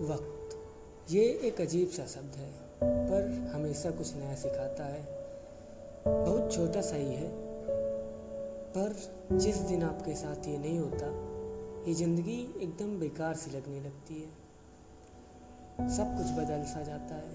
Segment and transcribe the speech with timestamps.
[0.00, 2.50] एक अजीब सा शब्द है,
[2.82, 5.02] पर हमेशा कुछ नया सिखाता है।
[6.06, 7.28] बहुत छोटा सा ही है,
[8.76, 8.94] पर
[9.32, 11.06] जिस दिन आपके साथ ये नहीं होता,
[11.88, 14.28] ये ज़िंदगी एकदम बेकार सी लगने लगती है।
[15.90, 17.32] सब कुछ बदल सा जाता है,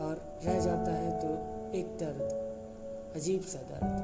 [0.00, 0.14] और
[0.44, 1.28] रह जाता है तो
[1.78, 2.28] एक दर्द,
[3.16, 3.96] अजीब सा दर्द।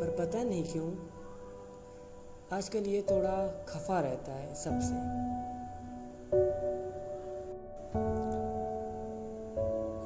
[0.00, 0.90] पर पता नहीं क्यों
[2.52, 3.36] आजकल ये थोड़ा
[3.68, 4.94] खफा रहता है सबसे।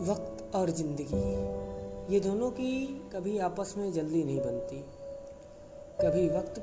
[0.01, 1.21] वक्त और ज़िंदगी।
[2.15, 2.73] ये दोनों की
[3.13, 4.77] कभी आपस में जल्दी नहीं बनती।
[6.01, 6.61] कभी वक्त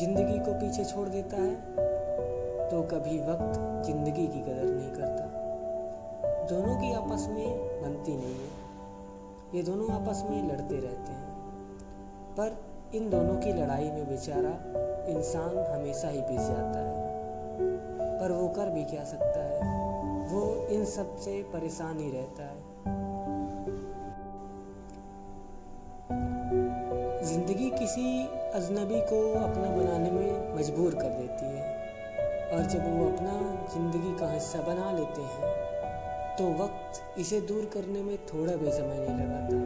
[0.00, 1.54] ज़िंदगी को पीछे छोड़ देता है
[2.70, 5.24] तो कभी वक्त ज़िंदगी की कदर नहीं करता।
[6.50, 8.50] दोनों की आपस में बनती नहीं है।
[9.54, 11.30] ये दोनों आपस में लड़ते रहते हैं।
[12.36, 12.56] पर
[12.94, 14.54] इन दोनों की लड़ाई में बेचारा
[15.08, 16.90] इंसान हमेशा ही पिस जाता है।
[18.20, 20.01] पर वो कर भी क्या सकता है?
[20.24, 22.58] वो इन सबसे परेशान ही रहता है।
[27.24, 28.06] ज़िंदगी किसी
[28.54, 31.64] अजनबी को अपना बनाने में मजबूर कर देती है।
[32.52, 33.34] और जब वो अपना
[33.74, 35.50] ज़िंदगी का हिस्सा बना लेते हैं
[36.38, 39.56] तो वक्त इसे दूर करने में थोड़ा भी समय नहीं लगाता।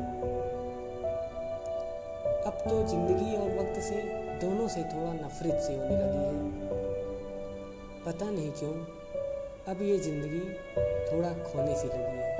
[2.46, 3.96] अब तो ज़िंदगी और वक्त से
[4.40, 6.34] दोनों से थोड़ा नफरत सी होने लगी है।
[8.04, 8.72] पता नहीं क्यों
[9.68, 10.40] अब ये ज़िंदगी
[11.06, 12.34] थोड़ा खोने सी लगी है।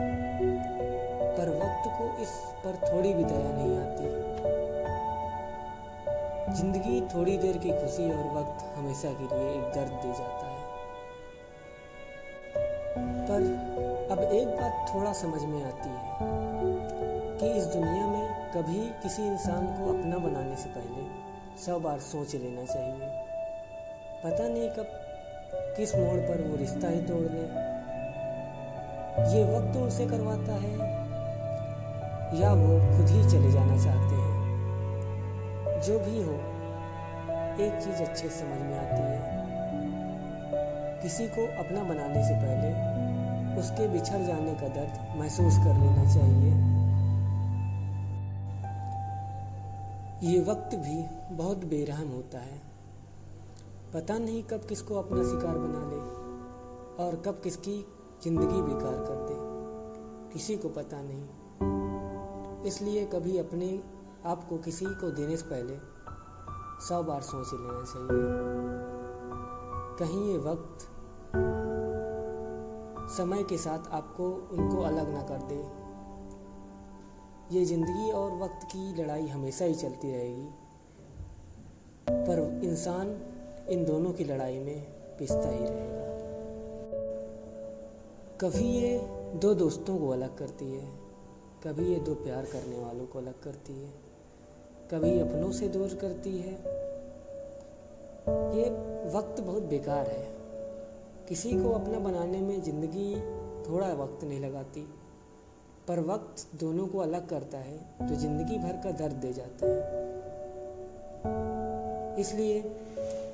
[1.36, 4.10] पर वक्त को इस पर थोड़ी भी दया नहीं आती।
[6.56, 10.60] ज़िंदगी थोड़ी देर की खुशी और वक्त हमेशा के लिए एक दर्द दे जाता है।
[13.28, 13.40] पर
[14.12, 16.04] अब एक बात थोड़ा समझ में आती है
[17.40, 21.02] कि इस दुनिया में कभी किसी इंसान को अपना बनाने से पहले
[21.64, 23.10] सौ बार सोच लेना चाहिए।
[24.24, 25.02] पता नहीं कब
[25.76, 27.42] किस मोड़ पर वो रिश्ता ही तोड़ दे
[29.36, 30.72] ये वक्त उनसे करवाता है,
[32.40, 34.34] या वो खुद ही चले जाना चाहते हैं?
[35.82, 36.34] जो भी हो,
[37.64, 39.20] एक चीज़ अच्छे समझ में आती है।
[41.02, 42.70] किसी को अपना बनाने से पहले
[43.60, 46.52] उसके बिछड़ जाने का दर्द महसूस कर लेना चाहिए।
[50.32, 50.98] ये वक्त भी
[51.36, 52.75] बहुत बेरहम होता है।
[53.94, 55.98] पता नहीं कब किसको अपना शिकार बना ले
[57.04, 57.76] और कब किसकी
[58.24, 59.34] ज़िंदगी बेकार कर दे।
[60.32, 63.68] किसी को पता नहीं। इसलिए कभी अपने
[64.26, 65.78] आप को किसी को देने से पहले
[66.86, 68.24] सौ बार सोच लेना चाहिए।
[69.98, 70.86] कहीं ये वक्त
[73.16, 75.60] समय के साथ आपको उनको अलग ना कर दे।
[77.56, 80.48] ये ज़िंदगी और वक्त की लड़ाई हमेशा ही चलती रहेगी।
[82.10, 83.06] पर इंसान
[83.68, 84.80] इन दोनों की लड़ाई में
[85.18, 86.04] पिसता ही रहेगा।
[88.40, 88.98] कभी ये
[89.36, 90.86] दो दोस्तों को अलग करती है,
[91.62, 93.90] कभी ये दो प्यार करने वालों को अलग करती है,
[94.90, 96.54] कभी अपनों से दूर करती है।
[98.54, 98.68] ये
[99.10, 100.26] वक्त बहुत बेकार है।
[101.28, 103.14] किसी को अपना बनाने में ज़िंदगी
[103.64, 104.86] थोड़ा वक्त नहीं लगाती,
[105.88, 110.04] पर वक्त दोनों को अलग करता है तो ज़िंदगी भर का दर्द दे जाता है।
[112.16, 112.60] इसलिए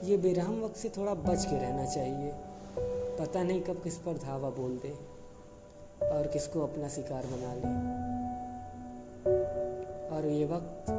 [0.02, 2.32] ये बेरहम वक्त से थोड़ा बच के रहना चाहिए।
[3.18, 4.90] पता नहीं कब किस पर धावा बोल दे
[6.06, 7.70] और किसको अपना शिकार बना ले।
[10.16, 10.90] और ये वक्त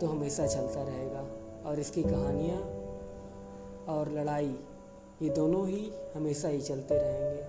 [0.00, 1.24] तो हमेशा चलता रहेगा
[1.70, 2.58] और इसकी कहानियाँ
[3.88, 4.54] और लड़ाई,
[5.22, 7.42] ये दोनों ही हमेशा ही चलते रहेंगे।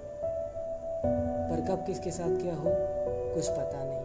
[1.49, 2.71] पर कब किसके साथ क्या हो,
[3.33, 4.04] कुछ पता नहीं।